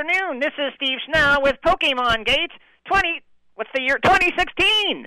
[0.00, 0.40] afternoon.
[0.40, 2.50] This is Steve Schnell with Pokemon Gate
[2.86, 3.20] 20.
[3.56, 3.98] What's the year?
[4.02, 5.04] 2016.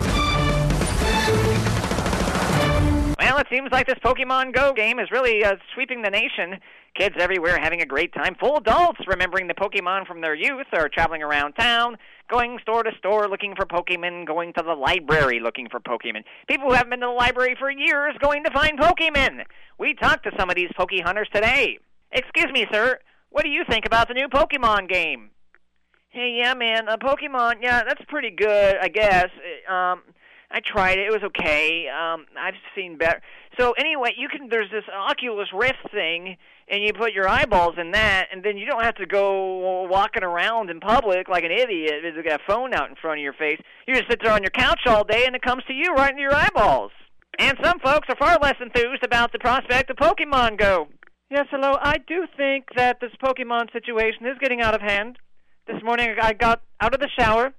[3.18, 6.60] Well, it seems like this Pokemon Go game is really uh, sweeping the nation.
[6.96, 8.36] Kids everywhere having a great time.
[8.40, 11.98] Full adults remembering the Pokemon from their youth are traveling around town,
[12.30, 16.24] going store to store looking for Pokemon, going to the library looking for Pokemon.
[16.48, 19.44] People who haven't been to the library for years going to find Pokemon.
[19.80, 21.80] We talked to some of these Poke hunters today.
[22.12, 23.00] Excuse me, sir.
[23.34, 25.32] What do you think about the new Pokemon game?
[26.10, 29.30] Hey, yeah, man, uh, Pokemon, yeah, that's pretty good, I guess.
[29.68, 30.04] Um,
[30.52, 31.88] I tried it; it was okay.
[31.90, 33.24] Um, I've seen better.
[33.60, 34.50] So anyway, you can.
[34.50, 36.38] There's this Oculus Rift thing,
[36.70, 40.22] and you put your eyeballs in that, and then you don't have to go walking
[40.22, 43.60] around in public like an idiot with a phone out in front of your face.
[43.88, 46.12] You just sit there on your couch all day, and it comes to you right
[46.12, 46.92] into your eyeballs.
[47.40, 50.88] And some folks are far less enthused about the prospect of Pokemon Go.
[51.34, 51.80] Yes, hello.
[51.82, 55.18] I do think that this Pokemon situation is getting out of hand.
[55.66, 57.52] This morning I got out of the shower,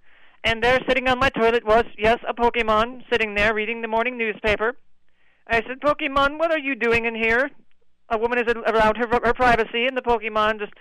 [0.44, 4.16] and there sitting on my toilet was, yes, a Pokemon sitting there reading the morning
[4.16, 4.76] newspaper.
[5.48, 7.50] I said, Pokemon, what are you doing in here?
[8.10, 10.72] A woman is around her, her privacy, and the Pokemon just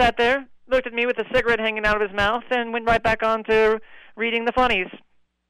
[0.00, 2.86] sat there, looked at me with a cigarette hanging out of his mouth, and went
[2.86, 3.78] right back on to
[4.16, 4.88] reading the funnies.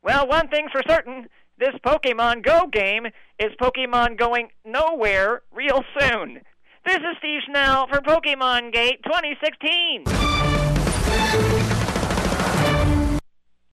[0.02, 3.06] Well, one thing's for certain this Pokemon Go game
[3.38, 6.40] is Pokemon going nowhere real soon.
[6.88, 10.77] This is Steve Schnell for Pokemon Gate 2016.